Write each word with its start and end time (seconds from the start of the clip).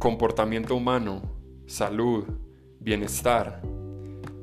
comportamiento 0.00 0.74
humano, 0.74 1.20
salud, 1.66 2.24
bienestar 2.80 3.60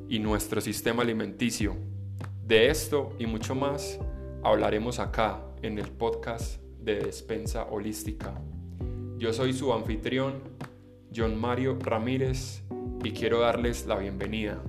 y 0.07 0.19
nuestro 0.19 0.61
sistema 0.61 1.01
alimenticio. 1.01 1.75
De 2.45 2.69
esto 2.69 3.15
y 3.17 3.25
mucho 3.25 3.55
más 3.55 3.99
hablaremos 4.43 4.99
acá 4.99 5.41
en 5.63 5.79
el 5.79 5.87
podcast 5.87 6.61
de 6.79 6.99
Despensa 6.99 7.63
Holística. 7.71 8.39
Yo 9.17 9.33
soy 9.33 9.51
su 9.51 9.73
anfitrión, 9.73 10.43
John 11.13 11.35
Mario 11.35 11.79
Ramírez, 11.81 12.61
y 13.03 13.11
quiero 13.11 13.39
darles 13.39 13.87
la 13.87 13.97
bienvenida. 13.97 14.61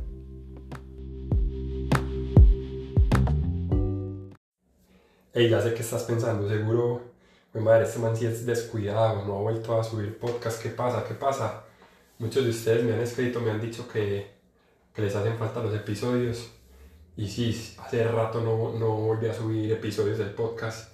Hey, 5.34 5.50
ya 5.50 5.60
sé 5.60 5.74
que 5.74 5.82
estás 5.82 6.04
pensando, 6.04 6.48
seguro, 6.48 7.02
mi 7.54 7.62
madre, 7.62 7.84
este 7.84 7.98
man 7.98 8.16
sí 8.16 8.26
es 8.26 8.44
descuidado, 8.44 9.24
no 9.24 9.38
ha 9.38 9.40
vuelto 9.40 9.78
a 9.78 9.82
subir 9.82 10.18
podcast, 10.18 10.62
¿qué 10.62 10.68
pasa? 10.68 11.04
¿Qué 11.06 11.14
pasa? 11.14 11.64
Muchos 12.18 12.44
de 12.44 12.50
ustedes 12.50 12.84
me 12.84 12.92
han 12.92 13.00
escrito, 13.00 13.40
me 13.40 13.50
han 13.50 13.60
dicho 13.60 13.88
que, 13.88 14.30
que 14.92 15.02
les 15.02 15.14
hacen 15.16 15.38
falta 15.38 15.62
los 15.62 15.74
episodios. 15.74 16.50
Y 17.16 17.26
sí, 17.28 17.74
hace 17.78 18.04
rato 18.06 18.40
no, 18.40 18.78
no 18.78 18.90
volví 18.92 19.28
a 19.28 19.34
subir 19.34 19.72
episodios 19.72 20.18
del 20.18 20.30
podcast. 20.30 20.92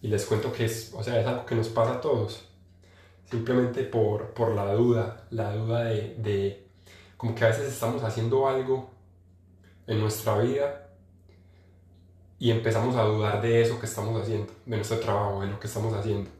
Y 0.00 0.08
les 0.08 0.24
cuento 0.26 0.52
que 0.52 0.66
es, 0.66 0.92
o 0.94 1.02
sea, 1.02 1.20
es 1.20 1.26
algo 1.26 1.44
que 1.44 1.56
nos 1.56 1.68
pasa 1.68 1.94
a 1.94 2.00
todos. 2.00 2.48
Simplemente 3.28 3.82
por, 3.82 4.32
por 4.32 4.54
la 4.54 4.72
duda, 4.74 5.26
la 5.30 5.54
duda 5.54 5.84
de, 5.84 6.14
de, 6.18 6.68
como 7.16 7.34
que 7.34 7.44
a 7.44 7.48
veces 7.48 7.72
estamos 7.72 8.02
haciendo 8.04 8.48
algo 8.48 8.90
en 9.88 10.00
nuestra 10.00 10.38
vida 10.38 10.85
y 12.38 12.50
empezamos 12.50 12.96
a 12.96 13.02
dudar 13.02 13.40
de 13.40 13.62
eso 13.62 13.80
que 13.80 13.86
estamos 13.86 14.20
haciendo, 14.20 14.52
de 14.66 14.76
nuestro 14.76 14.98
trabajo, 14.98 15.40
de 15.40 15.48
lo 15.48 15.58
que 15.58 15.66
estamos 15.66 15.94
haciendo. 15.94 16.30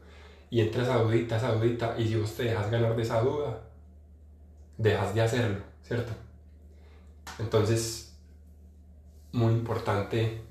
Y 0.49 0.61
entra 0.61 0.83
esa 0.83 0.97
dudita, 0.97 1.37
esa 1.37 1.53
dudita, 1.53 1.95
y 1.97 2.07
si 2.07 2.15
vos 2.15 2.33
te 2.35 2.43
dejas 2.43 2.69
ganar 2.69 2.95
de 2.95 3.01
esa 3.01 3.21
duda, 3.21 3.61
dejas 4.77 5.15
de 5.15 5.21
hacerlo, 5.21 5.63
¿cierto? 5.83 6.13
Entonces, 7.39 8.15
muy 9.31 9.53
importante 9.53 10.41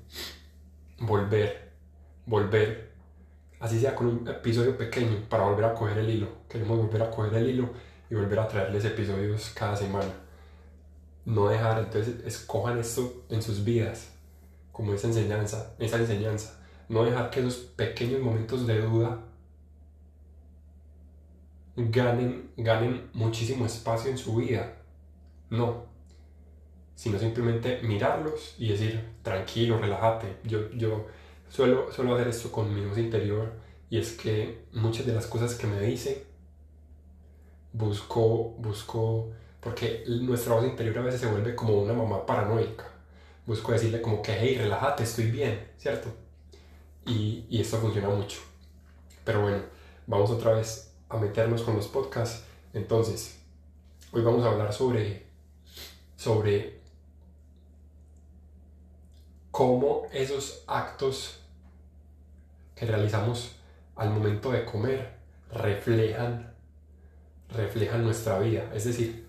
volver, 0.99 1.71
volver, 2.25 2.91
así 3.59 3.79
sea 3.79 3.95
con 3.95 4.07
un 4.07 4.27
episodio 4.27 4.77
pequeño, 4.77 5.27
para 5.29 5.45
volver 5.45 5.65
a 5.65 5.73
coger 5.73 5.97
el 5.99 6.09
hilo. 6.09 6.27
Queremos 6.49 6.77
volver 6.77 7.03
a 7.03 7.09
coger 7.09 7.35
el 7.35 7.49
hilo 7.49 7.69
y 8.09 8.15
volver 8.15 8.39
a 8.39 8.47
traerles 8.47 8.83
episodios 8.83 9.51
cada 9.55 9.77
semana. 9.77 10.11
No 11.25 11.47
dejar, 11.47 11.79
entonces 11.79 12.15
escojan 12.25 12.77
esto 12.79 13.25
en 13.29 13.41
sus 13.41 13.63
vidas 13.63 14.16
como 14.77 14.93
esa 14.93 15.07
enseñanza, 15.07 15.73
esa 15.79 15.97
enseñanza. 15.97 16.59
No 16.87 17.03
dejar 17.03 17.31
que 17.31 17.39
esos 17.39 17.55
pequeños 17.55 18.21
momentos 18.21 18.67
de 18.67 18.79
duda 18.79 19.23
ganen, 21.75 22.51
ganen 22.55 23.09
muchísimo 23.11 23.65
espacio 23.65 24.11
en 24.11 24.19
su 24.19 24.35
vida. 24.35 24.77
No. 25.49 25.87
Sino 26.93 27.17
simplemente 27.17 27.81
mirarlos 27.81 28.53
y 28.59 28.69
decir, 28.69 29.03
tranquilo, 29.23 29.79
relájate. 29.79 30.37
Yo, 30.43 30.69
yo 30.69 31.07
suelo, 31.49 31.91
suelo 31.91 32.13
hacer 32.13 32.27
esto 32.27 32.51
con 32.51 32.71
mi 32.73 32.85
voz 32.85 32.99
interior 32.99 33.53
y 33.89 33.97
es 33.97 34.11
que 34.11 34.65
muchas 34.73 35.07
de 35.07 35.13
las 35.13 35.25
cosas 35.25 35.55
que 35.55 35.65
me 35.65 35.81
dice 35.81 36.27
busco, 37.73 38.55
busco, 38.59 39.31
porque 39.59 40.03
nuestra 40.07 40.53
voz 40.53 40.65
interior 40.65 40.99
a 40.99 41.01
veces 41.01 41.21
se 41.21 41.27
vuelve 41.27 41.55
como 41.55 41.81
una 41.81 41.93
mamá 41.93 42.27
paranoica 42.27 42.96
busco 43.47 43.71
decirle 43.71 44.01
como 44.01 44.21
que, 44.21 44.33
hey, 44.37 44.57
relájate, 44.57 45.03
estoy 45.03 45.31
bien, 45.31 45.71
¿cierto? 45.77 46.13
Y, 47.05 47.45
y 47.49 47.61
esto 47.61 47.77
funciona 47.77 48.09
mucho. 48.09 48.41
Pero 49.23 49.41
bueno, 49.41 49.63
vamos 50.05 50.29
otra 50.29 50.51
vez 50.51 50.93
a 51.07 51.17
meternos 51.17 51.63
con 51.63 51.77
los 51.77 51.87
podcasts. 51.87 52.43
Entonces, 52.73 53.39
hoy 54.11 54.21
vamos 54.21 54.45
a 54.45 54.49
hablar 54.49 54.73
sobre, 54.73 55.25
sobre 56.17 56.81
cómo 59.49 60.03
esos 60.11 60.63
actos 60.67 61.39
que 62.75 62.85
realizamos 62.85 63.55
al 63.95 64.09
momento 64.09 64.51
de 64.51 64.65
comer 64.65 65.17
reflejan, 65.51 66.53
reflejan 67.49 68.03
nuestra 68.03 68.39
vida. 68.39 68.69
Es 68.73 68.83
decir, 68.83 69.25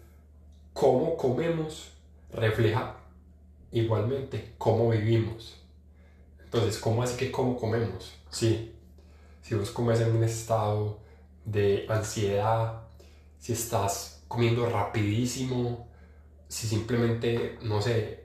cómo 0.75 1.17
comemos 1.17 1.93
refleja 2.33 2.97
igualmente 3.73 4.55
cómo 4.59 4.91
vivimos. 4.91 5.61
Entonces, 6.45 6.79
¿cómo 6.79 7.03
así 7.03 7.17
que 7.17 7.31
cómo 7.31 7.56
comemos? 7.56 8.17
Sí, 8.31 8.75
si 9.43 9.55
vos 9.55 9.71
comes 9.71 10.01
en 10.01 10.17
un 10.17 10.25
estado 10.25 10.99
de 11.45 11.87
ansiedad, 11.89 12.83
si 13.39 13.53
estás 13.53 14.25
comiendo 14.28 14.67
rapidísimo, 14.69 15.89
si 16.49 16.67
simplemente, 16.67 17.59
no 17.62 17.83
sé, 17.83 18.25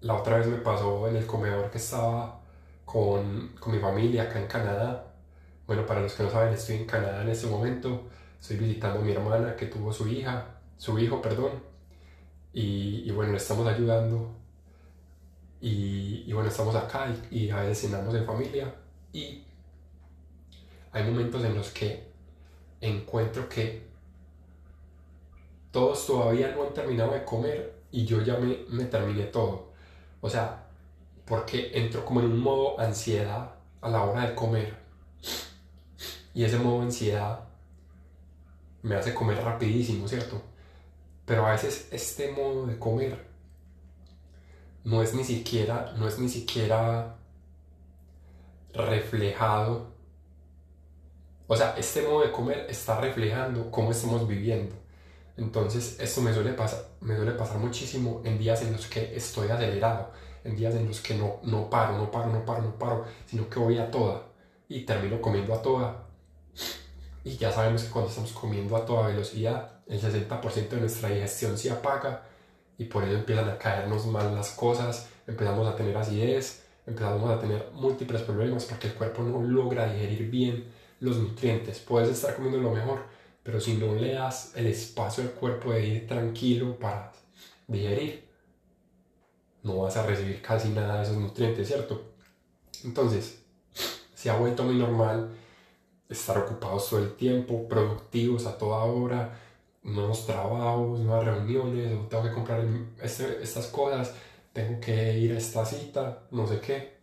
la 0.00 0.14
otra 0.14 0.38
vez 0.38 0.48
me 0.48 0.58
pasó 0.58 1.08
en 1.08 1.16
el 1.16 1.26
comedor 1.26 1.70
que 1.70 1.78
estaba 1.78 2.40
con, 2.84 3.54
con 3.60 3.72
mi 3.72 3.78
familia 3.78 4.24
acá 4.24 4.40
en 4.40 4.48
Canadá. 4.48 5.14
Bueno, 5.66 5.86
para 5.86 6.00
los 6.00 6.14
que 6.14 6.24
no 6.24 6.30
saben, 6.30 6.52
estoy 6.52 6.76
en 6.76 6.86
Canadá 6.86 7.22
en 7.22 7.28
este 7.28 7.46
momento. 7.46 8.08
Estoy 8.40 8.56
visitando 8.56 9.00
a 9.00 9.02
mi 9.02 9.12
hermana 9.12 9.54
que 9.54 9.66
tuvo 9.66 9.92
su 9.92 10.08
hija, 10.08 10.46
su 10.76 10.98
hijo, 10.98 11.22
perdón. 11.22 11.52
Y, 12.52 13.04
y 13.08 13.10
bueno, 13.12 13.32
le 13.32 13.38
estamos 13.38 13.66
ayudando 13.68 14.41
y, 15.64 16.32
bueno, 16.32 16.48
estamos 16.48 16.74
acá 16.74 17.06
y, 17.30 17.48
a 17.50 17.60
veces 17.60 17.82
cenamos 17.82 18.12
en 18.16 18.26
familia 18.26 18.74
y 19.12 19.44
hay 20.90 21.04
momentos 21.04 21.44
en 21.44 21.54
los 21.54 21.70
que 21.70 22.08
encuentro 22.80 23.48
que 23.48 23.86
todos 25.70 26.04
todavía 26.04 26.52
no 26.52 26.64
han 26.64 26.74
terminado 26.74 27.12
de 27.12 27.24
comer 27.24 27.80
y 27.92 28.04
yo 28.04 28.20
ya 28.22 28.38
me, 28.38 28.58
me 28.70 28.86
terminé 28.86 29.22
todo. 29.26 29.68
O 30.20 30.28
sea, 30.28 30.66
porque 31.24 31.70
entro 31.72 32.04
como 32.04 32.20
en 32.20 32.26
un 32.26 32.40
modo 32.40 32.80
ansiedad 32.80 33.54
a 33.80 33.88
la 33.88 34.02
hora 34.02 34.26
de 34.26 34.34
comer. 34.34 34.74
Y 36.34 36.42
ese 36.42 36.58
modo 36.58 36.82
ansiedad 36.82 37.44
me 38.82 38.96
hace 38.96 39.14
comer 39.14 39.38
rapidísimo, 39.38 40.08
¿cierto? 40.08 40.42
Pero 41.24 41.46
a 41.46 41.52
veces 41.52 41.88
este 41.92 42.32
modo 42.32 42.66
de 42.66 42.78
comer 42.80 43.31
no 44.84 45.02
es 45.02 45.14
ni 45.14 45.24
siquiera, 45.24 45.94
no 45.96 46.08
es 46.08 46.18
ni 46.18 46.28
siquiera 46.28 47.16
reflejado. 48.74 49.92
O 51.46 51.56
sea, 51.56 51.74
este 51.76 52.02
modo 52.02 52.22
de 52.22 52.32
comer 52.32 52.66
está 52.68 53.00
reflejando 53.00 53.70
cómo 53.70 53.90
estamos 53.90 54.26
viviendo. 54.26 54.74
Entonces, 55.36 55.98
esto 56.00 56.20
me 56.20 56.32
suele, 56.32 56.52
pasar, 56.52 56.84
me 57.00 57.16
suele 57.16 57.32
pasar 57.32 57.58
muchísimo 57.58 58.22
en 58.24 58.38
días 58.38 58.62
en 58.62 58.72
los 58.72 58.86
que 58.86 59.16
estoy 59.16 59.48
acelerado, 59.48 60.10
en 60.44 60.56
días 60.56 60.74
en 60.74 60.86
los 60.86 61.00
que 61.00 61.14
no, 61.14 61.40
no 61.42 61.70
paro, 61.70 61.96
no 61.96 62.10
paro, 62.10 62.32
no 62.32 62.44
paro, 62.44 62.62
no 62.62 62.78
paro, 62.78 63.04
sino 63.26 63.48
que 63.48 63.58
voy 63.58 63.78
a 63.78 63.90
toda 63.90 64.22
y 64.68 64.80
termino 64.84 65.20
comiendo 65.20 65.54
a 65.54 65.62
toda. 65.62 66.06
Y 67.24 67.36
ya 67.36 67.52
sabemos 67.52 67.84
que 67.84 67.90
cuando 67.90 68.10
estamos 68.10 68.32
comiendo 68.32 68.76
a 68.76 68.84
toda 68.84 69.08
velocidad, 69.08 69.80
el 69.86 70.00
60% 70.00 70.68
de 70.68 70.80
nuestra 70.80 71.08
digestión 71.08 71.56
se 71.56 71.70
apaga 71.70 72.24
y 72.78 72.84
por 72.84 73.04
eso 73.04 73.14
empiezan 73.14 73.48
a 73.48 73.58
caernos 73.58 74.06
mal 74.06 74.34
las 74.34 74.50
cosas, 74.52 75.08
empezamos 75.26 75.66
a 75.66 75.76
tener 75.76 75.96
acidez, 75.96 76.64
empezamos 76.86 77.30
a 77.30 77.38
tener 77.38 77.70
múltiples 77.74 78.22
problemas 78.22 78.64
porque 78.64 78.88
el 78.88 78.94
cuerpo 78.94 79.22
no 79.22 79.42
logra 79.42 79.92
digerir 79.92 80.30
bien 80.30 80.64
los 81.00 81.16
nutrientes. 81.18 81.78
Puedes 81.80 82.10
estar 82.10 82.34
comiendo 82.34 82.58
lo 82.58 82.70
mejor, 82.70 83.04
pero 83.42 83.60
si 83.60 83.74
no 83.74 83.94
le 83.94 84.14
das 84.14 84.52
el 84.56 84.66
espacio 84.66 85.24
al 85.24 85.30
cuerpo 85.30 85.72
de 85.72 85.86
ir 85.86 86.06
tranquilo 86.06 86.78
para 86.78 87.12
digerir, 87.66 88.28
no 89.62 89.78
vas 89.78 89.96
a 89.96 90.06
recibir 90.06 90.42
casi 90.42 90.68
nada 90.70 90.96
de 90.96 91.02
esos 91.04 91.16
nutrientes, 91.16 91.68
¿cierto? 91.68 92.12
Entonces, 92.84 93.42
se 94.14 94.30
ha 94.30 94.36
vuelto 94.36 94.64
muy 94.64 94.76
normal 94.76 95.30
estar 96.08 96.38
ocupados 96.38 96.90
todo 96.90 97.00
el 97.00 97.14
tiempo, 97.14 97.68
productivos 97.68 98.46
a 98.46 98.58
toda 98.58 98.84
hora, 98.84 99.38
nuevos 99.82 100.26
trabajos, 100.26 101.00
nuevas 101.00 101.24
reuniones, 101.24 101.92
o 101.92 102.06
tengo 102.06 102.24
que 102.24 102.32
comprar 102.32 102.64
este, 103.02 103.42
estas 103.42 103.66
cosas, 103.66 104.14
tengo 104.52 104.80
que 104.80 105.18
ir 105.18 105.32
a 105.32 105.38
esta 105.38 105.64
cita, 105.64 106.24
no 106.30 106.46
sé 106.46 106.60
qué. 106.60 106.98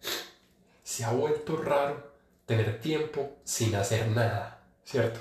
Se 0.84 1.04
ha 1.04 1.12
vuelto 1.12 1.58
raro 1.58 2.12
tener 2.46 2.80
tiempo 2.80 3.38
sin 3.44 3.76
hacer 3.76 4.08
nada, 4.08 4.64
¿cierto? 4.84 5.20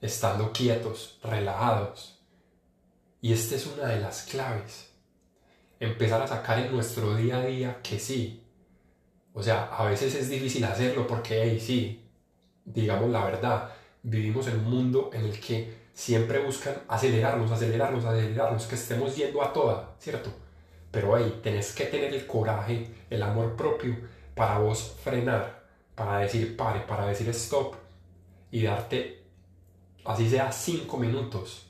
Estando 0.00 0.52
quietos, 0.52 1.18
relajados. 1.22 2.20
Y 3.20 3.32
esta 3.32 3.56
es 3.56 3.66
una 3.66 3.86
de 3.86 4.00
las 4.00 4.22
claves. 4.22 4.90
Empezar 5.80 6.22
a 6.22 6.28
sacar 6.28 6.58
en 6.58 6.72
nuestro 6.72 7.16
día 7.16 7.38
a 7.38 7.46
día 7.46 7.80
que 7.82 7.98
sí. 7.98 8.42
O 9.32 9.42
sea, 9.42 9.64
a 9.64 9.86
veces 9.86 10.14
es 10.14 10.28
difícil 10.28 10.64
hacerlo 10.64 11.06
porque, 11.06 11.42
hey, 11.42 11.58
sí, 11.58 12.04
digamos 12.64 13.10
la 13.10 13.24
verdad, 13.24 13.70
vivimos 14.02 14.46
en 14.46 14.58
un 14.58 14.70
mundo 14.70 15.10
en 15.12 15.24
el 15.24 15.40
que 15.40 15.83
siempre 15.94 16.40
buscan 16.40 16.74
acelerarnos, 16.88 17.50
acelerarnos, 17.52 18.04
acelerarnos, 18.04 18.66
que 18.66 18.74
estemos 18.74 19.16
yendo 19.16 19.42
a 19.42 19.52
toda, 19.52 19.94
¿cierto? 19.98 20.30
Pero 20.90 21.14
ahí 21.14 21.40
tenés 21.42 21.72
que 21.72 21.86
tener 21.86 22.12
el 22.12 22.26
coraje, 22.26 22.92
el 23.08 23.22
amor 23.22 23.56
propio 23.56 23.96
para 24.34 24.58
vos 24.58 24.96
frenar, 25.02 25.64
para 25.94 26.18
decir 26.18 26.56
pare, 26.56 26.80
para 26.80 27.06
decir 27.06 27.28
stop 27.30 27.76
y 28.50 28.62
darte 28.62 29.24
así 30.04 30.28
sea 30.28 30.52
cinco 30.52 30.98
minutos 30.98 31.66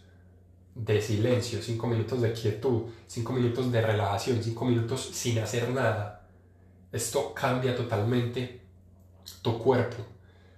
de 0.74 1.00
silencio, 1.00 1.62
cinco 1.62 1.86
minutos 1.86 2.20
de 2.20 2.32
quietud, 2.32 2.84
cinco 3.06 3.32
minutos 3.32 3.70
de 3.70 3.80
relajación, 3.80 4.42
cinco 4.42 4.64
minutos 4.64 5.02
sin 5.12 5.38
hacer 5.38 5.68
nada, 5.68 6.26
esto 6.90 7.32
cambia 7.34 7.76
totalmente 7.76 8.62
tu 9.42 9.58
cuerpo, 9.58 10.04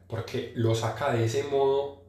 porque 0.06 0.52
lo 0.56 0.74
saca 0.74 1.12
de 1.12 1.24
ese 1.24 1.44
modo 1.44 2.05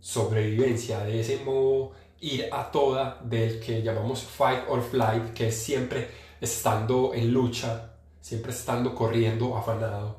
sobrevivencia, 0.00 1.00
de 1.00 1.20
ese 1.20 1.38
modo 1.44 1.92
ir 2.20 2.48
a 2.52 2.70
toda 2.70 3.20
del 3.22 3.60
que 3.60 3.82
llamamos 3.82 4.22
fight 4.22 4.60
or 4.68 4.82
flight, 4.82 5.32
que 5.32 5.48
es 5.48 5.56
siempre 5.56 6.08
estando 6.40 7.12
en 7.14 7.32
lucha, 7.32 7.92
siempre 8.20 8.52
estando 8.52 8.94
corriendo 8.94 9.56
afanado. 9.56 10.18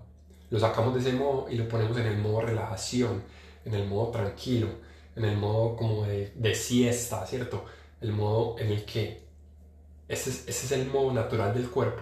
Lo 0.50 0.60
sacamos 0.60 0.94
de 0.94 1.02
ese 1.02 1.14
modo 1.14 1.48
y 1.50 1.56
lo 1.56 1.68
ponemos 1.68 1.98
en 1.98 2.06
el 2.06 2.18
modo 2.18 2.42
relajación, 2.42 3.24
en 3.66 3.74
el 3.74 3.88
modo 3.88 4.12
tranquilo, 4.12 4.68
en 5.16 5.26
el 5.26 5.38
modo 5.38 5.76
como 5.76 6.06
de, 6.06 6.32
de 6.36 6.56
siesta, 6.56 7.26
¿cierto? 7.26 7.66
El 8.00 8.14
modo 8.14 8.58
en 8.60 8.72
el 8.72 8.86
que 8.86 9.28
ese 10.08 10.30
es, 10.30 10.48
ese 10.48 10.66
es 10.66 10.72
el 10.72 10.88
modo 10.88 11.12
natural 11.12 11.54
del 11.54 11.70
cuerpo. 11.70 12.02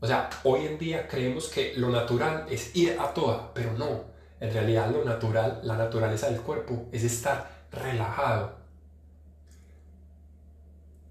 O 0.00 0.06
sea, 0.06 0.30
hoy 0.44 0.64
en 0.64 0.78
día 0.78 1.06
creemos 1.06 1.48
que 1.48 1.74
lo 1.76 1.90
natural 1.90 2.46
es 2.50 2.74
ir 2.74 2.96
a 2.98 3.12
toda, 3.12 3.52
pero 3.52 3.74
no. 3.74 4.09
En 4.40 4.52
realidad 4.52 4.90
lo 4.90 5.04
natural, 5.04 5.60
la 5.62 5.76
naturaleza 5.76 6.30
del 6.30 6.40
cuerpo 6.40 6.86
es 6.92 7.04
estar 7.04 7.66
relajado. 7.70 8.58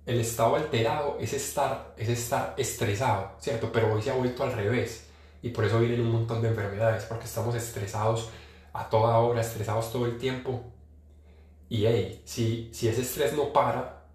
El 0.06 0.20
estado 0.20 0.56
alterado 0.56 1.18
es 1.20 1.34
estar, 1.34 1.94
es 1.96 2.10
estar 2.10 2.56
estresado, 2.58 3.34
¿cierto? 3.40 3.72
Pero 3.72 3.94
hoy 3.94 4.02
se 4.02 4.10
ha 4.10 4.16
vuelto 4.16 4.44
al 4.44 4.54
revés. 4.54 5.06
Y 5.44 5.50
por 5.50 5.64
eso 5.64 5.80
vienen 5.80 6.02
un 6.02 6.12
montón 6.12 6.42
de 6.42 6.50
enfermedades, 6.50 7.06
porque 7.06 7.26
estamos 7.26 7.54
estresados 7.54 8.30
a 8.74 8.90
toda 8.90 9.20
hora, 9.20 9.42
estresados 9.42 9.92
todo 9.92 10.08
el 10.08 10.18
tiempo. 10.18 10.64
Y 11.70 11.86
hey, 11.86 12.24
si, 12.26 12.72
si 12.74 12.88
ese 12.88 13.02
estrés 13.02 13.34
no 13.34 13.54
para, 13.54 14.06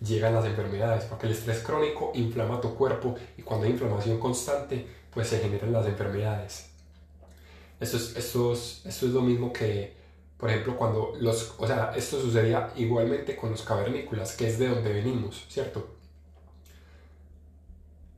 llegan 0.00 0.34
las 0.34 0.46
enfermedades, 0.46 1.04
porque 1.04 1.26
el 1.26 1.32
estrés 1.32 1.60
crónico 1.60 2.10
inflama 2.14 2.60
tu 2.60 2.74
cuerpo 2.74 3.14
y 3.36 3.42
cuando 3.42 3.66
hay 3.66 3.72
inflamación 3.72 4.18
constante, 4.18 4.86
pues 5.12 5.28
se 5.28 5.38
generan 5.38 5.72
las 5.72 5.86
enfermedades. 5.86 6.69
Esto 7.80 7.96
es, 7.96 8.14
esto 8.14 8.52
es, 8.52 8.82
esto 8.84 9.06
es 9.06 9.12
lo 9.12 9.22
mismo 9.22 9.52
que, 9.52 9.96
por 10.36 10.50
ejemplo, 10.50 10.76
cuando 10.76 11.14
los, 11.18 11.54
o 11.58 11.66
sea, 11.66 11.92
esto 11.96 12.20
sucedía 12.20 12.72
igualmente 12.76 13.34
con 13.34 13.50
los 13.50 13.62
cavernícolas, 13.62 14.36
que 14.36 14.48
es 14.48 14.58
de 14.58 14.68
donde 14.68 14.92
venimos, 14.92 15.46
¿cierto? 15.48 15.96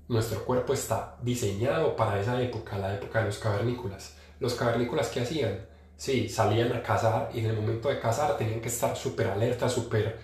Nuestro 0.09 0.44
cuerpo 0.44 0.75
está 0.75 1.17
diseñado 1.23 1.94
para 1.94 2.20
esa 2.20 2.43
época, 2.43 2.76
la 2.76 2.94
época 2.94 3.20
de 3.20 3.26
los 3.26 3.38
cavernícolas. 3.38 4.17
Los 4.41 4.55
cavernícolas, 4.55 5.09
¿qué 5.09 5.20
hacían? 5.20 5.64
Sí, 5.97 6.29
salían 6.29 6.73
a 6.73 6.82
cazar 6.82 7.31
y 7.32 7.38
en 7.38 7.47
el 7.47 7.56
momento 7.56 7.88
de 7.88 8.00
cazar 8.00 8.37
tenían 8.37 8.61
que 8.61 8.69
estar 8.69 8.97
súper 8.97 9.29
alerta, 9.29 9.69
súper 9.69 10.19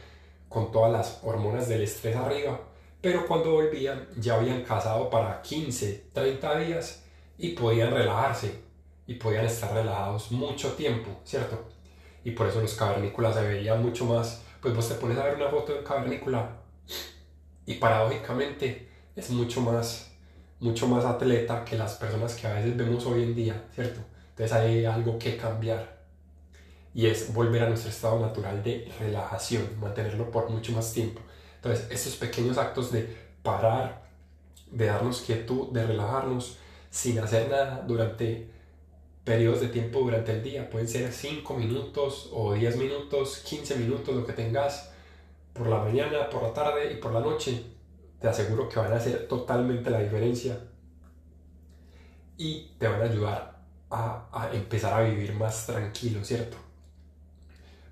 con 0.49 0.73
todas 0.73 0.91
las 0.91 1.21
hormonas 1.23 1.69
del 1.69 1.83
estrés 1.83 2.17
arriba, 2.17 2.61
pero 3.01 3.27
cuando 3.27 3.53
volvían 3.53 4.09
ya 4.17 4.35
habían 4.35 4.65
cazado 4.65 5.09
para 5.09 5.41
15, 5.43 6.07
30 6.13 6.59
días 6.59 7.05
y 7.39 7.51
podían 7.51 7.93
relajarse 7.93 8.68
y 9.09 9.15
podían 9.15 9.47
estar 9.47 9.73
relajados 9.73 10.31
mucho 10.31 10.75
tiempo, 10.75 11.11
¿cierto? 11.25 11.65
Y 12.23 12.33
por 12.33 12.47
eso 12.47 12.61
los 12.61 12.75
cavernícolas 12.75 13.35
se 13.35 13.43
veían 13.43 13.83
mucho 13.83 14.05
más, 14.05 14.43
pues 14.61 14.77
vos 14.77 14.87
te 14.87 14.95
pones 14.97 15.17
a 15.19 15.25
ver 15.25 15.37
una 15.37 15.49
foto 15.49 15.73
de 15.73 15.79
un 15.79 15.85
cavernícola 15.85 16.59
y 17.65 17.75
paradójicamente 17.75 18.89
es 19.17 19.31
mucho 19.31 19.63
más, 19.63 20.13
mucho 20.61 20.87
más 20.87 21.07
atleta 21.07 21.65
que 21.65 21.77
las 21.77 21.95
personas 21.95 22.35
que 22.35 22.47
a 22.47 22.53
veces 22.53 22.77
vemos 22.77 23.07
hoy 23.07 23.23
en 23.23 23.35
día, 23.35 23.65
¿cierto? 23.75 24.01
Entonces 24.31 24.53
hay 24.55 24.85
algo 24.85 25.19
que 25.19 25.39
cambiar 25.39 25.99
y 26.93 27.07
es 27.07 27.33
volver 27.33 27.63
a 27.63 27.69
nuestro 27.69 27.91
estado 27.91 28.21
natural 28.21 28.63
de 28.63 28.93
relajación, 29.01 29.65
mantenerlo 29.81 30.31
por 30.31 30.51
mucho 30.51 30.73
más 30.73 30.93
tiempo. 30.93 31.23
Entonces, 31.57 31.87
estos 31.91 32.17
pequeños 32.17 32.59
actos 32.59 32.93
de 32.93 33.17
parar, 33.43 34.03
de 34.71 34.87
darnos 34.87 35.23
quietud, 35.23 35.69
de 35.71 35.87
relajarnos 35.87 36.59
sin 36.91 37.19
hacer 37.19 37.49
nada 37.49 37.85
durante 37.87 38.58
periodos 39.29 39.61
de 39.61 39.69
tiempo 39.69 39.99
durante 39.99 40.33
el 40.33 40.43
día, 40.43 40.71
pueden 40.71 40.89
ser 40.89 41.13
5 41.13 41.55
minutos 41.55 42.31
o 42.33 42.55
10 42.55 42.79
minutos, 42.79 43.43
15 43.45 43.77
minutos, 43.77 44.17
lo 44.17 44.25
que 44.25 44.33
tengas 44.33 44.91
por 45.53 45.67
la 45.67 45.81
mañana, 45.81 46.31
por 46.31 46.43
la 46.43 46.55
tarde 46.55 46.91
y 46.95 46.97
por 46.97 47.13
la 47.13 47.21
noche, 47.21 47.63
te 48.19 48.27
aseguro 48.27 48.71
que 48.71 48.79
van 48.79 48.91
a 48.91 48.97
hacer 48.97 49.29
totalmente 49.29 49.91
la 49.91 50.01
diferencia. 50.01 50.59
Y 52.39 52.71
te 52.79 52.89
van 52.89 53.03
a 53.03 53.05
ayudar 53.05 53.61
a, 53.91 54.29
a 54.33 54.51
empezar 54.55 54.95
a 54.95 55.03
vivir 55.03 55.35
más 55.35 55.67
tranquilo, 55.67 56.25
¿cierto? 56.25 56.57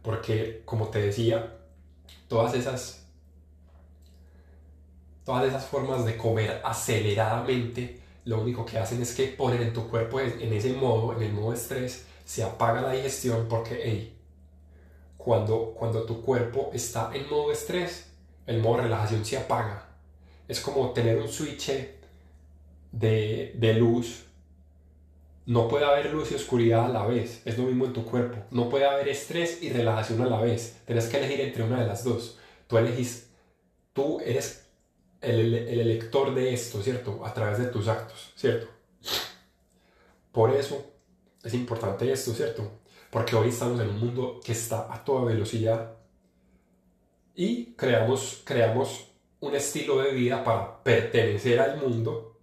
Porque, 0.02 0.62
como 0.64 0.88
te 0.88 1.02
decía, 1.02 1.58
todas 2.28 2.54
esas, 2.54 3.06
todas 5.22 5.44
esas 5.44 5.66
formas 5.66 6.06
de 6.06 6.16
comer 6.16 6.62
aceleradamente, 6.64 8.00
lo 8.26 8.42
único 8.42 8.66
que 8.66 8.78
hacen 8.78 9.00
es 9.00 9.14
que 9.14 9.28
ponen 9.28 9.62
en 9.62 9.72
tu 9.72 9.88
cuerpo 9.88 10.20
en 10.20 10.52
ese 10.52 10.74
modo, 10.74 11.16
en 11.16 11.22
el 11.22 11.32
modo 11.32 11.54
estrés, 11.54 12.04
se 12.24 12.42
apaga 12.42 12.82
la 12.82 12.92
digestión 12.92 13.46
porque, 13.48 13.80
hey, 13.82 14.18
cuando, 15.16 15.72
cuando 15.74 16.02
tu 16.02 16.20
cuerpo 16.20 16.70
está 16.74 17.10
en 17.14 17.28
modo 17.30 17.50
estrés, 17.50 18.10
el 18.46 18.60
modo 18.60 18.82
relajación 18.82 19.24
se 19.24 19.38
apaga. 19.38 19.88
Es 20.46 20.60
como 20.60 20.90
tener 20.90 21.18
un 21.18 21.28
switch 21.28 21.70
de, 22.92 23.52
de 23.56 23.74
luz 23.74 24.26
no 25.46 25.68
puede 25.68 25.84
haber 25.84 26.12
luz 26.12 26.32
y 26.32 26.34
oscuridad 26.34 26.86
a 26.86 26.88
la 26.88 27.06
vez, 27.06 27.40
es 27.44 27.56
lo 27.56 27.64
mismo 27.64 27.84
en 27.84 27.92
tu 27.92 28.04
cuerpo. 28.04 28.38
No 28.50 28.68
puede 28.68 28.84
haber 28.84 29.08
estrés 29.08 29.62
y 29.62 29.70
relajación 29.70 30.20
a 30.22 30.26
la 30.26 30.40
vez. 30.40 30.80
Tienes 30.86 31.06
que 31.06 31.18
elegir 31.18 31.40
entre 31.40 31.62
una 31.62 31.80
de 31.80 31.86
las 31.86 32.02
dos. 32.02 32.38
Tú 32.66 32.78
elegís, 32.78 33.30
tú 33.92 34.18
eres 34.20 34.65
el, 35.26 35.54
el 35.54 35.80
elector 35.80 36.34
de 36.34 36.54
esto, 36.54 36.82
¿cierto? 36.82 37.24
A 37.24 37.34
través 37.34 37.58
de 37.58 37.66
tus 37.66 37.88
actos, 37.88 38.32
¿cierto? 38.36 38.68
Por 40.32 40.54
eso 40.54 40.84
es 41.42 41.54
importante 41.54 42.10
esto, 42.10 42.32
¿cierto? 42.32 42.80
Porque 43.10 43.36
hoy 43.36 43.48
estamos 43.48 43.80
en 43.80 43.88
un 43.88 44.00
mundo 44.00 44.40
que 44.44 44.52
está 44.52 44.92
a 44.92 45.04
toda 45.04 45.24
velocidad 45.24 45.96
y 47.34 47.74
creamos, 47.74 48.42
creamos 48.44 49.08
un 49.40 49.54
estilo 49.54 49.98
de 49.98 50.12
vida 50.12 50.42
para 50.42 50.82
pertenecer 50.82 51.60
al 51.60 51.78
mundo 51.78 52.36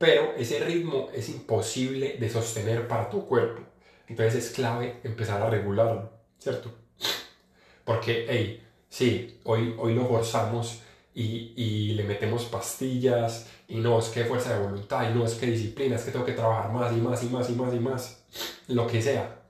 pero 0.00 0.32
ese 0.34 0.60
ritmo 0.60 1.10
es 1.12 1.28
imposible 1.28 2.16
de 2.18 2.30
sostener 2.30 2.88
para 2.88 3.10
tu 3.10 3.26
cuerpo. 3.26 3.60
Entonces 4.08 4.46
es 4.46 4.50
clave 4.52 4.98
empezar 5.04 5.42
a 5.42 5.50
regularlo, 5.50 6.10
¿cierto? 6.38 6.72
Porque, 7.84 8.24
hey, 8.26 8.66
sí, 8.88 9.38
hoy, 9.44 9.76
hoy 9.78 9.94
lo 9.94 10.06
forzamos 10.06 10.80
y, 11.22 11.92
le 11.94 12.04
metemos 12.04 12.44
pastillas 12.44 13.48
y 13.68 13.76
no 13.76 13.98
es 13.98 14.08
que 14.08 14.24
fuerza 14.24 14.54
de 14.54 14.64
voluntad 14.64 15.10
y 15.10 15.14
no 15.14 15.24
es 15.24 15.34
que 15.34 15.46
disciplina, 15.46 15.96
es 15.96 16.02
que 16.02 16.12
tengo 16.12 16.24
que 16.24 16.32
trabajar 16.32 16.72
más 16.72 16.92
y 16.96 17.00
más 17.00 17.22
y 17.22 17.26
más 17.26 17.50
y 17.50 17.52
más 17.54 17.74
y 17.74 17.80
más, 17.80 18.24
lo 18.68 18.86
que 18.86 19.02
sea. 19.02 19.42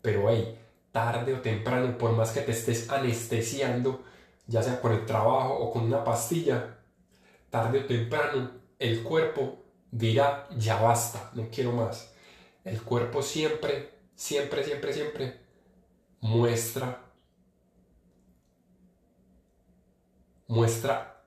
Pero, 0.00 0.28
hey, 0.30 0.58
tarde 0.90 1.34
o 1.34 1.40
temprano, 1.40 1.96
por 1.96 2.12
más 2.12 2.32
que 2.32 2.40
te 2.40 2.52
estés 2.52 2.90
anestesiando, 2.90 4.02
ya 4.46 4.62
sea 4.62 4.80
con 4.80 4.92
el 4.92 5.06
trabajo 5.06 5.54
o 5.54 5.72
con 5.72 5.84
una 5.84 6.02
pastilla, 6.04 6.78
tarde 7.50 7.80
o 7.80 7.84
temprano 7.84 8.50
el 8.78 9.02
cuerpo 9.02 9.62
dirá, 9.90 10.48
ya 10.56 10.80
basta, 10.80 11.30
no 11.34 11.48
quiero 11.52 11.72
más. 11.72 12.12
El 12.64 12.82
cuerpo 12.82 13.22
siempre, 13.22 13.90
siempre, 14.14 14.64
siempre, 14.64 14.92
siempre 14.92 15.40
muestra, 16.20 17.11
muestra 20.52 21.24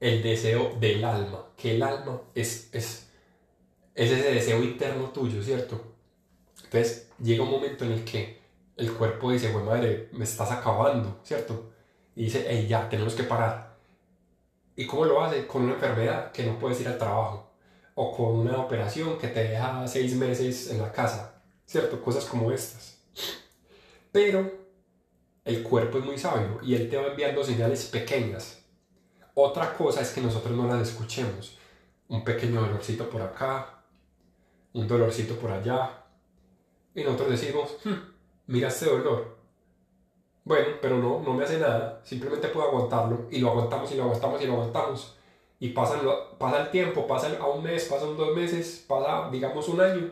el 0.00 0.22
deseo 0.22 0.76
del 0.80 1.04
alma, 1.04 1.46
que 1.56 1.74
el 1.76 1.82
alma 1.82 2.22
es, 2.34 2.70
es, 2.72 3.10
es 3.94 4.10
ese 4.10 4.32
deseo 4.32 4.62
interno 4.62 5.10
tuyo, 5.10 5.42
¿cierto? 5.42 5.80
Entonces 6.64 7.10
llega 7.22 7.42
un 7.42 7.50
momento 7.50 7.84
en 7.84 7.92
el 7.92 8.04
que 8.04 8.40
el 8.76 8.92
cuerpo 8.92 9.30
dice, 9.30 9.52
bueno, 9.52 9.70
madre, 9.70 10.08
me 10.12 10.24
estás 10.24 10.50
acabando, 10.50 11.20
¿cierto? 11.22 11.70
Y 12.16 12.24
dice, 12.24 12.46
hey, 12.48 12.66
ya, 12.66 12.88
tenemos 12.88 13.14
que 13.14 13.24
parar 13.24 13.70
¿Y 14.80 14.86
cómo 14.86 15.04
lo 15.04 15.22
hace? 15.22 15.46
Con 15.46 15.64
una 15.64 15.74
enfermedad 15.74 16.32
que 16.32 16.42
no 16.42 16.58
puedes 16.58 16.80
ir 16.80 16.88
al 16.88 16.96
trabajo 16.96 17.50
o 17.94 18.16
con 18.16 18.38
una 18.38 18.58
operación 18.58 19.18
que 19.18 19.28
te 19.28 19.44
deja 19.44 19.86
seis 19.86 20.14
meses 20.14 20.70
en 20.70 20.80
la 20.80 20.90
casa, 20.90 21.42
¿cierto? 21.66 22.00
Cosas 22.02 22.24
como 22.24 22.50
estas. 22.50 22.98
Pero 24.10 24.50
el 25.44 25.62
cuerpo 25.62 25.98
es 25.98 26.04
muy 26.04 26.18
sabio 26.18 26.58
y 26.62 26.74
él 26.74 26.88
te 26.88 26.96
va 26.96 27.08
enviando 27.08 27.42
señales 27.42 27.86
pequeñas. 27.86 28.64
Otra 29.34 29.74
cosa 29.74 30.00
es 30.00 30.10
que 30.10 30.20
nosotros 30.20 30.56
no 30.56 30.66
las 30.66 30.88
escuchemos. 30.88 31.56
Un 32.08 32.24
pequeño 32.24 32.60
dolorcito 32.60 33.08
por 33.08 33.22
acá, 33.22 33.84
un 34.72 34.86
dolorcito 34.86 35.36
por 35.36 35.50
allá. 35.50 36.04
Y 36.94 37.04
nosotros 37.04 37.30
decimos, 37.30 37.78
hmm, 37.84 37.94
mira 38.48 38.68
este 38.68 38.86
dolor, 38.86 39.38
bueno, 40.44 40.66
pero 40.82 40.98
no, 40.98 41.20
no 41.20 41.34
me 41.34 41.44
hace 41.44 41.58
nada, 41.58 42.00
simplemente 42.02 42.48
puedo 42.48 42.66
aguantarlo 42.66 43.28
y 43.30 43.38
lo 43.38 43.50
aguantamos 43.50 43.92
y 43.92 43.96
lo 43.96 44.04
aguantamos 44.04 44.42
y 44.42 44.46
lo 44.46 44.54
aguantamos. 44.54 45.16
Y 45.60 45.68
pasa, 45.68 46.00
pasa 46.38 46.62
el 46.62 46.70
tiempo, 46.70 47.06
pasa 47.06 47.30
a 47.38 47.46
un 47.46 47.62
mes, 47.62 47.84
pasan 47.84 48.16
dos 48.16 48.34
meses, 48.34 48.84
pasa 48.88 49.28
digamos 49.30 49.68
un 49.68 49.80
año 49.80 50.10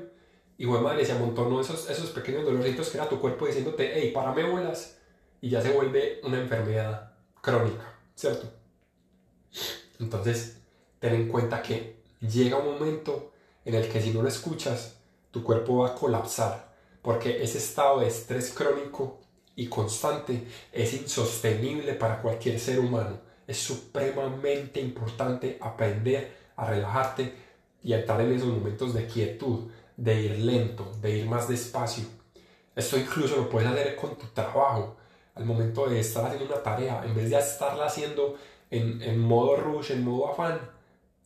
y 0.59 0.67
de 0.67 0.81
madre 0.81 1.05
se 1.05 1.13
amontonó 1.13 1.61
esos, 1.61 1.89
esos 1.89 2.11
pequeños 2.11 2.45
doloritos 2.45 2.91
que 2.91 2.99
era 2.99 3.09
tu 3.09 3.21
cuerpo 3.21 3.47
diciéndote, 3.47 3.93
hey, 3.95 4.13
me 4.35 4.45
bolas, 4.45 4.98
y 5.40 5.50
ya 5.50 5.62
se 5.62 5.73
vuelve 5.73 6.21
una 6.25 6.40
enfermedad 6.40 7.12
crónica, 7.40 7.95
¿cierto? 8.14 8.49
Entonces, 10.00 10.59
ten 10.99 11.14
en 11.14 11.28
cuenta 11.28 11.62
que 11.62 12.02
llega 12.21 12.59
un 12.59 12.78
momento 12.78 13.33
en 13.64 13.75
el 13.75 13.88
que 13.88 14.00
si 14.00 14.11
no 14.11 14.23
lo 14.23 14.28
escuchas, 14.28 15.00
tu 15.30 15.42
cuerpo 15.42 15.78
va 15.78 15.88
a 15.88 15.95
colapsar, 15.95 16.75
porque 17.02 17.42
ese 17.42 17.59
estado 17.59 18.00
de 18.00 18.09
estrés 18.09 18.52
crónico 18.52 19.21
y 19.57 19.66
constante 19.66 20.47
es 20.73 20.95
insostenible 20.95 21.95
para 21.95 22.23
cualquier 22.23 22.61
ser 22.61 22.78
humano. 22.78 23.21
Es 23.47 23.59
supremamente 23.59 24.80
importante 24.80 25.59
aprender 25.61 26.37
a 26.57 26.71
relajarte 26.71 27.35
y 27.83 27.92
a 27.92 28.00
entrar 28.00 28.21
en 28.21 28.33
esos 28.33 28.49
momentos 28.49 28.95
de 28.95 29.07
quietud, 29.07 29.71
de 29.97 30.23
ir 30.23 30.38
lento, 30.38 30.92
de 31.00 31.18
ir 31.18 31.26
más 31.26 31.49
despacio. 31.49 32.04
Esto 32.76 32.97
incluso 32.99 33.37
lo 33.37 33.49
puedes 33.49 33.68
hacer 33.68 33.97
con 33.97 34.16
tu 34.16 34.26
trabajo. 34.26 34.98
Al 35.38 35.45
momento 35.45 35.88
de 35.88 36.00
estar 36.00 36.26
haciendo 36.26 36.52
una 36.52 36.62
tarea, 36.62 37.02
en 37.04 37.14
vez 37.14 37.30
de 37.30 37.38
estarla 37.38 37.87
haciendo 37.87 38.37
en, 38.71 39.00
en 39.00 39.18
modo 39.18 39.57
rush, 39.57 39.92
en 39.92 40.04
modo 40.04 40.33
afán, 40.33 40.59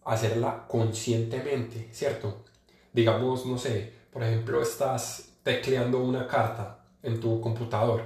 hacerla 0.05 0.67
conscientemente, 0.69 1.89
¿cierto? 1.93 2.45
Digamos, 2.93 3.47
no 3.47 3.59
sé, 3.59 3.93
por 4.13 4.23
ejemplo, 4.23 4.61
estás 4.63 5.31
tecleando 5.43 5.99
una 5.99 6.29
carta 6.29 6.85
en 7.03 7.21
tu 7.21 7.41
computador. 7.41 8.03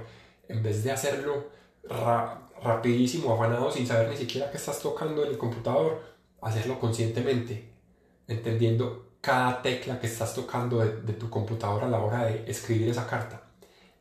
En 0.47 0.63
vez 0.63 0.83
de 0.83 0.91
hacerlo 0.91 1.47
rapidísimo, 2.63 3.33
afanado, 3.33 3.71
sin 3.71 3.85
saber 3.85 4.09
ni 4.09 4.17
siquiera 4.17 4.49
qué 4.49 4.57
estás 4.57 4.79
tocando 4.79 5.23
en 5.23 5.31
el 5.31 5.37
computador, 5.37 6.01
hacerlo 6.41 6.79
conscientemente, 6.79 7.69
entendiendo 8.27 9.07
cada 9.21 9.61
tecla 9.61 9.99
que 9.99 10.07
estás 10.07 10.33
tocando 10.33 10.79
de, 10.79 11.13
tu 11.13 11.29
computadora 11.29 11.87
a 11.87 11.89
la 11.89 11.99
hora 11.99 12.25
de 12.25 12.49
escribir 12.49 12.89
esa 12.89 13.07
carta. 13.07 13.43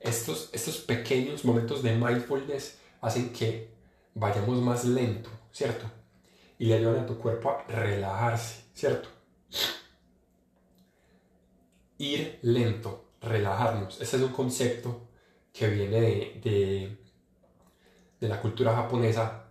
Estos, 0.07 0.51
estos 0.53 0.79
pequeños 0.79 1.45
momentos 1.45 1.83
de 1.83 1.97
mindfulness 1.97 2.79
hacen 3.01 3.33
que 3.33 3.71
vayamos 4.15 4.59
más 4.59 4.85
lento, 4.85 5.31
¿cierto? 5.53 5.87
Y 6.59 6.67
le 6.67 6.75
ayudan 6.75 7.05
a 7.05 7.07
tu 7.07 7.19
cuerpo 7.19 7.51
a 7.51 7.65
relajarse, 7.69 8.65
¿cierto? 8.73 9.09
Ir 11.99 12.39
lento, 12.43 13.11
relajarnos. 13.21 14.01
Ese 14.01 14.17
es 14.17 14.23
un 14.23 14.33
concepto 14.33 15.09
que 15.53 15.69
viene 15.69 16.01
de, 16.01 16.41
de, 16.43 16.99
de 18.21 18.29
la 18.29 18.41
cultura 18.41 18.75
japonesa 18.75 19.47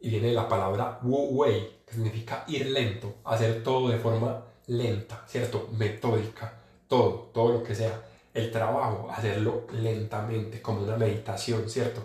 y 0.00 0.10
viene 0.10 0.28
de 0.28 0.34
la 0.34 0.48
palabra 0.48 0.98
Wu 1.02 1.38
Wei, 1.38 1.82
significa 1.88 2.44
ir 2.48 2.66
lento, 2.66 3.16
hacer 3.24 3.62
todo 3.62 3.88
de 3.88 3.98
forma 3.98 4.44
lenta, 4.66 5.24
¿cierto? 5.26 5.68
Metódica, 5.72 6.60
todo, 6.88 7.30
todo 7.32 7.52
lo 7.52 7.62
que 7.62 7.74
sea. 7.74 8.02
El 8.34 8.50
trabajo, 8.50 9.10
hacerlo 9.10 9.66
lentamente, 9.72 10.62
como 10.62 10.82
una 10.82 10.96
meditación, 10.96 11.68
¿cierto? 11.68 12.02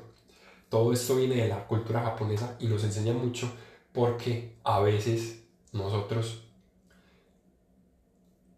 Todo 0.69 0.91
esto 0.91 1.15
viene 1.15 1.35
de 1.35 1.47
la 1.47 1.65
cultura 1.65 2.01
japonesa 2.01 2.55
y 2.59 2.67
nos 2.67 2.83
enseña 2.83 3.13
mucho 3.13 3.49
porque 3.93 4.57
a 4.63 4.81
veces 4.81 5.43
nosotros 5.71 6.43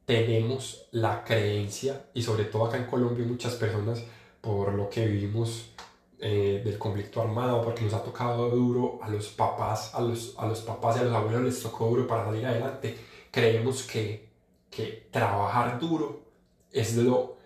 tenemos 0.05 0.87
la 0.91 1.23
creencia, 1.23 2.07
y 2.15 2.23
sobre 2.23 2.45
todo 2.45 2.65
acá 2.65 2.77
en 2.77 2.87
Colombia 2.87 3.23
muchas 3.27 3.53
personas, 3.53 4.03
por 4.41 4.73
lo 4.73 4.89
que 4.89 5.05
vivimos 5.05 5.69
eh, 6.17 6.63
del 6.65 6.79
conflicto 6.79 7.21
armado, 7.21 7.63
porque 7.63 7.83
nos 7.83 7.93
ha 7.93 8.03
tocado 8.03 8.49
duro 8.49 8.99
a 9.03 9.09
los 9.09 9.27
papás, 9.27 9.93
a 9.93 10.01
los, 10.01 10.33
a 10.39 10.47
los 10.47 10.61
papás 10.61 10.97
y 10.97 10.99
a 11.01 11.03
los 11.03 11.13
abuelos 11.13 11.43
les 11.43 11.61
tocó 11.61 11.87
duro 11.87 12.07
para 12.07 12.25
salir 12.25 12.45
adelante, 12.45 12.97
creemos 13.29 13.83
que, 13.83 14.29
que 14.71 15.07
trabajar 15.11 15.79
duro 15.79 16.23
es 16.71 16.97
lo, 16.97 17.37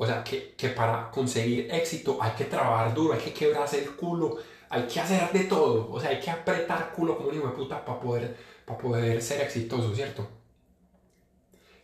o 0.00 0.06
sea, 0.06 0.24
que, 0.24 0.54
que, 0.56 0.70
para 0.70 1.10
conseguir 1.10 1.68
éxito 1.70 2.18
hay 2.20 2.32
que 2.32 2.44
trabajar 2.44 2.94
duro, 2.94 3.12
hay 3.14 3.20
que 3.20 3.34
quebrarse 3.34 3.84
el 3.84 3.90
culo, 3.96 4.38
hay 4.70 4.84
que 4.84 5.00
hacer 5.00 5.30
de 5.32 5.44
todo, 5.44 5.90
o 5.92 6.00
sea, 6.00 6.10
hay 6.10 6.20
que 6.20 6.30
apretar 6.30 6.92
culo 6.92 7.16
como 7.16 7.28
un 7.28 7.36
hijo 7.36 7.48
de 7.48 7.54
puta 7.54 7.84
para 7.84 8.00
poder, 8.00 8.36
para 8.64 8.78
poder 8.78 9.20
ser 9.22 9.42
exitoso, 9.42 9.94
¿cierto? 9.94 10.26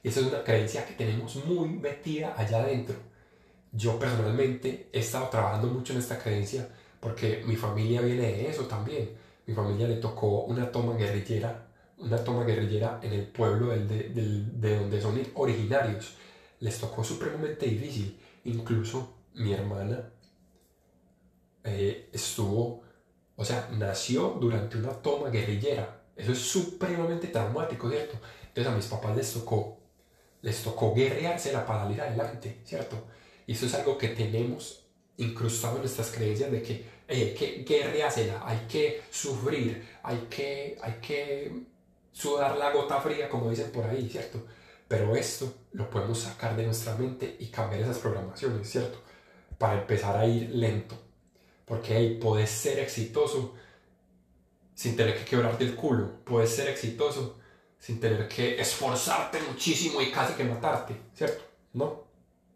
Y 0.02 0.08
esa 0.08 0.20
es 0.20 0.26
una 0.26 0.42
creencia 0.44 0.86
que 0.86 0.94
tenemos 0.94 1.36
muy 1.44 1.68
metida 1.68 2.34
allá 2.38 2.60
adentro 2.60 2.96
yo 3.76 3.98
personalmente 3.98 4.88
he 4.92 5.00
estado 5.00 5.28
trabajando 5.28 5.68
mucho 5.68 5.92
en 5.92 5.98
esta 5.98 6.18
creencia 6.18 6.68
porque 7.00 7.42
mi 7.46 7.56
familia 7.56 8.00
viene 8.00 8.22
de 8.22 8.48
eso 8.48 8.64
también. 8.64 9.10
Mi 9.46 9.54
familia 9.54 9.86
le 9.86 9.96
tocó 9.96 10.44
una 10.44 10.72
toma 10.72 10.96
guerrillera, 10.96 11.68
una 11.98 12.16
toma 12.24 12.44
guerrillera 12.44 13.00
en 13.02 13.12
el 13.12 13.26
pueblo 13.26 13.68
de, 13.68 13.84
de 13.84 14.76
donde 14.76 15.00
son 15.00 15.20
originarios. 15.34 16.14
Les 16.66 16.80
tocó 16.80 17.04
supremamente 17.04 17.64
difícil. 17.64 18.18
Incluso 18.42 19.14
mi 19.34 19.52
hermana 19.52 20.10
eh, 21.62 22.08
estuvo, 22.12 22.82
o 23.36 23.44
sea, 23.44 23.68
nació 23.70 24.30
durante 24.40 24.76
una 24.76 24.90
toma 24.90 25.30
guerrillera. 25.30 26.02
Eso 26.16 26.32
es 26.32 26.38
supremamente 26.40 27.28
traumático, 27.28 27.88
¿cierto? 27.88 28.18
Entonces 28.48 28.72
a 28.72 28.74
mis 28.74 28.86
papás 28.86 29.16
les 29.16 29.32
tocó, 29.32 29.78
les 30.42 30.60
tocó 30.60 30.92
guerreársela 30.92 31.64
para 31.64 31.84
salir 31.84 32.00
adelante, 32.00 32.62
¿cierto? 32.64 32.96
Y 33.46 33.52
eso 33.52 33.66
es 33.66 33.74
algo 33.74 33.96
que 33.96 34.08
tenemos 34.08 34.88
incrustado 35.18 35.76
en 35.76 35.82
nuestras 35.82 36.10
creencias 36.10 36.50
de 36.50 36.62
que 36.62 36.84
hay 37.06 37.32
que 37.32 37.62
guerreársela, 37.62 38.42
hay 38.44 38.66
que 38.68 39.02
sufrir, 39.08 39.88
hay 40.02 40.26
que, 40.28 40.76
hay 40.82 40.94
que 40.94 41.62
sudar 42.10 42.58
la 42.58 42.72
gota 42.72 43.00
fría, 43.00 43.28
como 43.28 43.50
dicen 43.50 43.70
por 43.70 43.84
ahí, 43.84 44.08
¿cierto? 44.10 44.44
Pero 44.88 45.16
esto 45.16 45.52
lo 45.72 45.90
podemos 45.90 46.18
sacar 46.18 46.56
de 46.56 46.64
nuestra 46.64 46.94
mente 46.96 47.36
y 47.40 47.46
cambiar 47.46 47.82
esas 47.82 47.98
programaciones, 47.98 48.70
¿cierto? 48.70 48.98
Para 49.58 49.80
empezar 49.80 50.16
a 50.16 50.26
ir 50.26 50.50
lento. 50.50 50.96
Porque 51.64 51.94
ahí 51.94 52.18
puedes 52.18 52.50
ser 52.50 52.78
exitoso 52.78 53.54
sin 54.74 54.96
tener 54.96 55.18
que 55.18 55.24
quebrarte 55.24 55.64
el 55.64 55.74
culo. 55.74 56.24
Puedes 56.24 56.50
ser 56.50 56.68
exitoso 56.68 57.38
sin 57.78 57.98
tener 57.98 58.28
que 58.28 58.60
esforzarte 58.60 59.40
muchísimo 59.42 60.00
y 60.00 60.10
casi 60.12 60.34
que 60.34 60.44
matarte, 60.44 60.96
¿cierto? 61.14 61.44
¿No? 61.72 62.06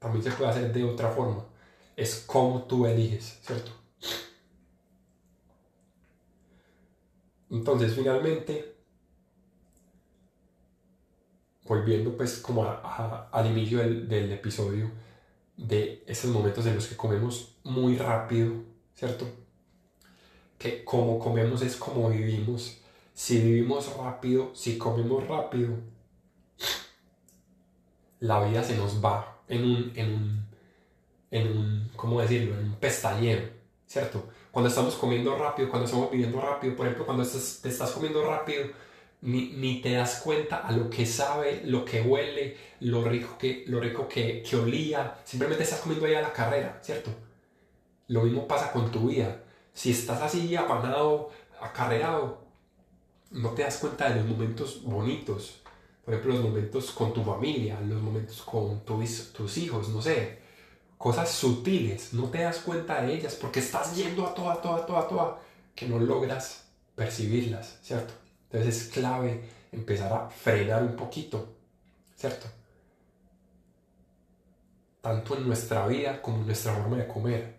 también 0.01 0.25
se 0.25 0.33
puede 0.33 0.51
hacer 0.51 0.73
de 0.73 0.83
otra 0.83 1.11
forma. 1.11 1.47
Es 1.95 2.25
como 2.27 2.65
tú 2.65 2.87
eliges, 2.87 3.39
¿cierto? 3.43 3.71
Entonces, 7.51 7.95
finalmente, 7.95 8.77
volviendo 11.65 12.17
pues 12.17 12.39
como 12.39 12.65
al 12.65 13.47
inicio 13.47 13.79
del, 13.79 14.33
episodio, 14.33 14.91
de 15.57 16.03
esos 16.07 16.31
momentos 16.31 16.67
en 16.67 16.75
los 16.75 16.87
que 16.87 16.97
comemos 16.97 17.57
muy 17.65 17.97
rápido, 17.97 18.55
¿cierto? 18.95 19.27
Que 20.59 20.85
como 20.85 21.19
comemos 21.19 21.63
es 21.63 21.77
como 21.77 22.11
vivimos. 22.11 22.79
Si 23.15 23.39
vivimos 23.39 23.95
rápido, 23.97 24.51
si 24.55 24.79
comemos 24.79 25.27
rápido, 25.27 25.77
la 28.21 28.43
vida 28.45 28.63
se 28.63 28.77
nos 28.77 29.05
va 29.05 29.43
en 29.49 29.65
un, 29.65 29.93
en 29.95 30.13
un, 30.13 30.47
en 31.31 31.57
un, 31.57 31.91
¿cómo 31.97 32.21
decirlo? 32.21 32.59
En 32.59 32.67
un 32.67 32.75
pestañero, 32.77 33.49
¿cierto? 33.87 34.29
Cuando 34.51 34.69
estamos 34.69 34.95
comiendo 34.95 35.37
rápido, 35.37 35.69
cuando 35.69 35.87
estamos 35.87 36.11
viviendo 36.11 36.41
rápido, 36.41 36.77
por 36.77 36.87
ejemplo, 36.87 37.07
cuando 37.07 37.23
estás, 37.23 37.61
te 37.63 37.69
estás 37.69 37.91
comiendo 37.91 38.25
rápido, 38.25 38.67
ni, 39.23 39.51
ni, 39.53 39.81
te 39.81 39.93
das 39.93 40.21
cuenta 40.23 40.59
a 40.59 40.73
lo 40.73 40.89
que 40.89 41.07
sabe, 41.07 41.63
lo 41.65 41.85
que 41.85 42.01
huele, 42.01 42.57
lo 42.81 43.05
rico 43.05 43.37
que, 43.39 43.65
lo 43.67 43.81
rico 43.81 44.09
que, 44.09 44.43
que 44.43 44.57
olía, 44.57 45.19
simplemente 45.25 45.65
estás 45.65 45.81
comiendo 45.81 46.07
ahí 46.07 46.15
a 46.15 46.23
la 46.23 46.33
carrera, 46.33 46.79
¿cierto? 46.83 47.11
Lo 48.09 48.23
mismo 48.23 48.49
pasa 48.49 48.73
con 48.73 48.91
tu 48.91 49.09
vida. 49.09 49.45
Si 49.73 49.91
estás 49.91 50.23
así 50.23 50.57
apanado, 50.57 51.31
acarreado, 51.61 52.45
no 53.31 53.51
te 53.51 53.63
das 53.63 53.79
cuenta 53.79 54.09
de 54.09 54.17
los 54.17 54.27
momentos 54.27 54.83
bonitos, 54.83 55.61
por 56.05 56.15
ejemplo, 56.15 56.35
los 56.35 56.45
momentos 56.45 56.91
con 56.91 57.13
tu 57.13 57.23
familia, 57.23 57.79
los 57.81 58.01
momentos 58.03 58.43
con 58.43 58.85
tus 58.85 59.59
hijos, 59.59 59.89
no 59.91 60.03
sé, 60.03 60.41
cosas 60.99 61.31
sutiles, 61.31 62.13
no 62.13 62.25
te 62.31 62.43
das 62.43 62.59
cuenta 62.59 63.03
de 63.03 63.15
ellas 63.15 63.35
porque 63.35 63.61
estás 63.61 63.95
yendo 63.95 64.27
a 64.27 64.35
toda, 64.35 64.61
toda, 64.61 64.85
toda, 64.87 65.07
toda, 65.07 65.41
que 65.75 65.87
no 65.87 65.99
logras 65.99 66.69
percibirlas, 66.97 67.79
¿cierto? 67.83 68.13
Entonces 68.51 68.83
es 68.83 68.89
clave 68.89 69.43
empezar 69.73 70.13
a 70.13 70.29
frenar 70.29 70.83
un 70.83 70.97
poquito, 70.97 71.55
¿cierto? 72.17 72.47
Tanto 75.01 75.37
en 75.37 75.47
nuestra 75.47 75.87
vida 75.87 76.21
como 76.21 76.39
en 76.39 76.47
nuestra 76.47 76.75
forma 76.75 76.97
de 76.97 77.07
comer. 77.07 77.57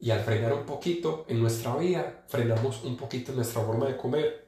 Y 0.00 0.10
al 0.10 0.20
frenar 0.20 0.52
un 0.54 0.66
poquito 0.66 1.24
en 1.28 1.40
nuestra 1.40 1.76
vida, 1.76 2.24
frenamos 2.26 2.82
un 2.82 2.96
poquito 2.96 3.30
en 3.30 3.36
nuestra 3.36 3.62
forma 3.62 3.86
de 3.86 3.96
comer 3.96 4.42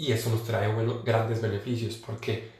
y 0.00 0.12
eso 0.12 0.30
nos 0.30 0.44
trae 0.44 0.74
grandes 1.04 1.42
beneficios 1.42 1.96
porque 1.96 2.50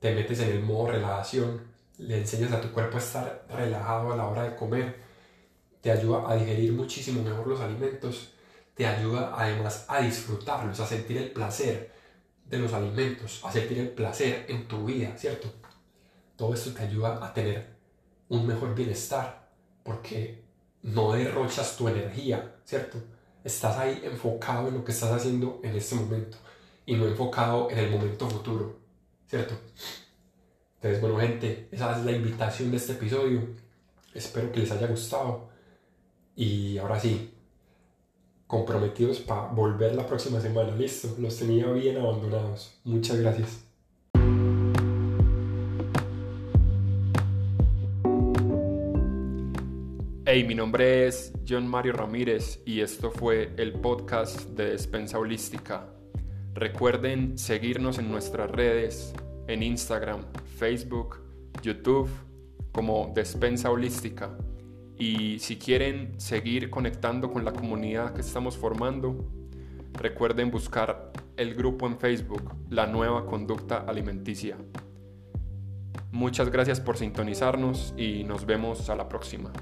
te 0.00 0.14
metes 0.14 0.40
en 0.40 0.52
el 0.52 0.62
modo 0.62 0.92
relajación, 0.92 1.60
le 1.98 2.16
enseñas 2.16 2.52
a 2.52 2.60
tu 2.62 2.72
cuerpo 2.72 2.96
a 2.96 3.00
estar 3.00 3.46
relajado 3.50 4.14
a 4.14 4.16
la 4.16 4.26
hora 4.26 4.44
de 4.44 4.56
comer, 4.56 4.96
te 5.82 5.90
ayuda 5.90 6.24
a 6.26 6.36
digerir 6.36 6.72
muchísimo 6.72 7.22
mejor 7.22 7.48
los 7.48 7.60
alimentos, 7.60 8.32
te 8.76 8.86
ayuda 8.86 9.34
además 9.36 9.86
a 9.88 10.00
disfrutarlos, 10.00 10.78
a 10.78 10.86
sentir 10.86 11.16
el 11.16 11.32
placer. 11.32 11.96
de 12.44 12.58
los 12.58 12.72
alimentos, 12.72 13.42
a 13.44 13.50
sentir 13.50 13.78
el 13.78 13.88
placer 13.88 14.46
en 14.48 14.68
tu 14.68 14.84
vida, 14.84 15.16
¿cierto? 15.16 15.48
Todo 16.36 16.54
esto 16.54 16.72
te 16.72 16.84
ayuda 16.84 17.18
a 17.24 17.34
tener 17.34 17.74
un 18.28 18.46
mejor 18.46 18.72
bienestar, 18.72 19.50
porque 19.82 20.44
no 20.82 21.12
derrochas 21.12 21.76
tu 21.76 21.88
energía, 21.88 22.54
¿cierto? 22.64 22.98
Estás 23.42 23.76
ahí 23.78 24.00
enfocado 24.04 24.68
en 24.68 24.74
lo 24.74 24.84
que 24.84 24.92
estás 24.92 25.10
haciendo 25.10 25.60
en 25.64 25.74
este 25.74 25.96
momento 25.96 26.38
y 26.84 26.94
no 26.94 27.06
enfocado 27.06 27.68
en 27.68 27.78
el 27.78 27.90
momento 27.90 28.28
futuro, 28.30 28.78
¿cierto? 29.26 29.54
Entonces, 30.76 31.00
bueno, 31.00 31.18
gente, 31.18 31.68
esa 31.72 31.98
es 31.98 32.04
la 32.04 32.12
invitación 32.12 32.70
de 32.70 32.76
este 32.76 32.92
episodio. 32.92 33.56
Espero 34.14 34.52
que 34.52 34.60
les 34.60 34.70
haya 34.70 34.86
gustado. 34.86 35.48
Y 36.36 36.78
ahora 36.78 37.00
sí, 37.00 37.35
comprometidos 38.46 39.20
para 39.20 39.48
volver 39.48 39.94
la 39.94 40.06
próxima 40.06 40.40
semana. 40.40 40.74
Listo, 40.76 41.08
los 41.18 41.38
tenía 41.38 41.66
bien 41.72 41.98
abandonados. 41.98 42.78
Muchas 42.84 43.18
gracias. 43.18 43.66
Hey, 50.28 50.44
mi 50.44 50.56
nombre 50.56 51.06
es 51.06 51.32
John 51.48 51.68
Mario 51.68 51.92
Ramírez 51.92 52.60
y 52.66 52.80
esto 52.80 53.12
fue 53.12 53.52
el 53.56 53.74
podcast 53.74 54.40
de 54.50 54.70
Despensa 54.70 55.18
Holística. 55.20 55.86
Recuerden 56.52 57.38
seguirnos 57.38 57.98
en 57.98 58.10
nuestras 58.10 58.50
redes, 58.50 59.14
en 59.46 59.62
Instagram, 59.62 60.24
Facebook, 60.58 61.20
YouTube, 61.62 62.10
como 62.72 63.12
Despensa 63.14 63.70
Holística. 63.70 64.36
Y 64.98 65.38
si 65.40 65.56
quieren 65.56 66.18
seguir 66.18 66.70
conectando 66.70 67.30
con 67.30 67.44
la 67.44 67.52
comunidad 67.52 68.14
que 68.14 68.22
estamos 68.22 68.56
formando, 68.56 69.28
recuerden 69.92 70.50
buscar 70.50 71.12
el 71.36 71.54
grupo 71.54 71.86
en 71.86 71.98
Facebook, 71.98 72.54
La 72.70 72.86
Nueva 72.86 73.26
Conducta 73.26 73.84
Alimenticia. 73.86 74.56
Muchas 76.12 76.50
gracias 76.50 76.80
por 76.80 76.96
sintonizarnos 76.96 77.92
y 77.96 78.24
nos 78.24 78.46
vemos 78.46 78.88
a 78.88 78.96
la 78.96 79.08
próxima. 79.08 79.52